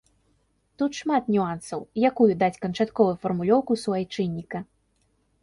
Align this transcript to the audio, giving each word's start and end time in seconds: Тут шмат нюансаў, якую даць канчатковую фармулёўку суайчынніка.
Тут 0.81 0.91
шмат 1.01 1.27
нюансаў, 1.35 1.79
якую 2.09 2.27
даць 2.45 2.59
канчатковую 2.65 3.17
фармулёўку 3.27 3.79
суайчынніка. 3.83 4.57